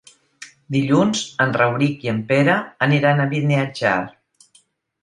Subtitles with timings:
[0.75, 2.57] Dilluns en Rauric i en Pere
[2.89, 3.97] aniran a Beniatjar.